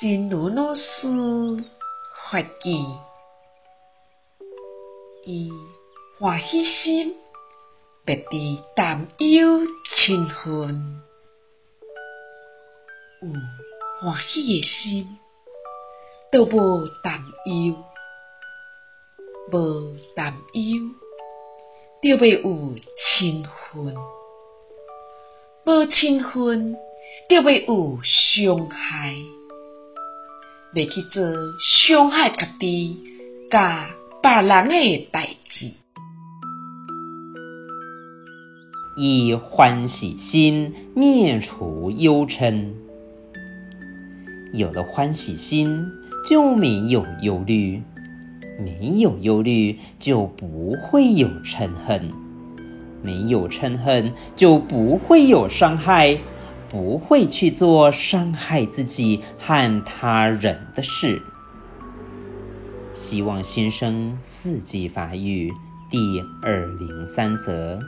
[0.00, 1.08] 真如老师
[2.30, 2.86] 发记，
[5.24, 5.50] 以
[6.20, 7.16] 欢喜心，
[8.04, 8.22] 别致
[8.76, 9.58] 担忧
[9.96, 11.02] 亲恨。
[13.20, 13.28] 有
[14.00, 15.18] 欢喜的心，
[16.30, 17.74] 就无担忧；
[19.50, 20.94] 无担忧，
[22.04, 22.78] 就袂有
[23.18, 23.96] 亲恨；
[25.64, 26.76] 无亲恨，
[27.28, 29.37] 就袂有伤害。
[30.78, 31.24] 袂去做
[31.58, 33.02] 伤害家己、
[33.50, 33.90] 甲
[34.22, 35.72] 别人的代志。
[38.96, 42.74] 以欢喜心灭除忧嗔，
[44.52, 45.90] 有了欢喜心，
[46.24, 47.82] 就没有忧虑；
[48.60, 52.12] 没有忧虑，就不会有嗔恨；
[53.02, 56.20] 没有嗔恨，就不会有伤害。
[56.70, 61.22] 不会去做伤害自己和他人的事。
[62.92, 65.54] 希望新生四季法语
[65.90, 67.80] 第二零三则。